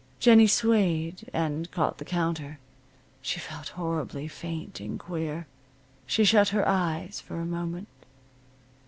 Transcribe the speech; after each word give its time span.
Jennie 0.19 0.47
swayed, 0.47 1.29
and 1.31 1.69
caught 1.69 1.99
the 1.99 2.05
counter. 2.05 2.57
She 3.21 3.39
felt 3.39 3.67
horribly 3.77 4.27
faint 4.27 4.79
and 4.79 4.97
queer. 4.99 5.45
She 6.07 6.25
shut 6.25 6.49
her 6.49 6.67
eyes 6.67 7.21
for 7.23 7.35
a 7.39 7.45
moment. 7.45 7.87